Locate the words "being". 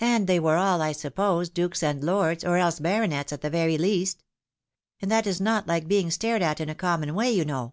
5.86-6.10